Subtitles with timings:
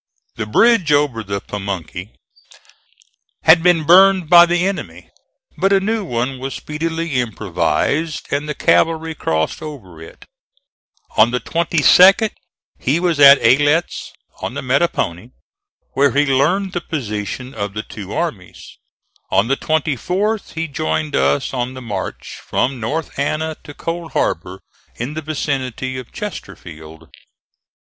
[0.35, 2.15] The bridge over the Pamunkey
[3.43, 5.11] had been burned by the enemy,
[5.59, 10.25] but a new one was speedily improvised and the cavalry crossed over it.
[11.17, 12.31] On the 22d
[12.79, 14.11] he was at Aylett's
[14.41, 15.33] on the Matapony,
[15.93, 18.79] where he learned the position of the two armies.
[19.29, 24.61] On the 24th he joined us on the march from North Anna to Cold Harbor,
[24.95, 27.09] in the vicinity of Chesterfield.